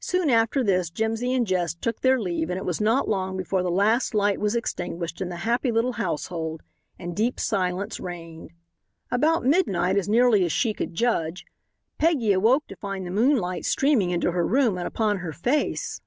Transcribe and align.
Soon 0.00 0.30
after 0.30 0.64
this 0.64 0.88
Jimsy 0.88 1.34
and 1.34 1.46
Jess 1.46 1.74
took 1.74 2.00
their 2.00 2.18
leave 2.18 2.48
and 2.48 2.56
it 2.56 2.64
was 2.64 2.80
not 2.80 3.06
long 3.06 3.36
before 3.36 3.62
the 3.62 3.70
last 3.70 4.14
light 4.14 4.40
was 4.40 4.56
extinguished 4.56 5.20
in 5.20 5.28
the 5.28 5.36
happy 5.44 5.70
little 5.70 5.92
household 6.00 6.62
and 6.98 7.14
deep 7.14 7.38
silence 7.38 8.00
reigned. 8.00 8.50
About 9.10 9.44
midnight, 9.44 9.98
as 9.98 10.08
nearly 10.08 10.42
as 10.46 10.52
she 10.52 10.72
could 10.72 10.94
judge, 10.94 11.44
Peggy 11.98 12.32
awoke 12.32 12.66
to 12.68 12.76
find 12.76 13.06
the 13.06 13.10
moonlight 13.10 13.66
streaming 13.66 14.08
into 14.08 14.32
her 14.32 14.46
room 14.46 14.78
and 14.78 14.88
upon 14.88 15.18
her 15.18 15.34
face. 15.34 16.00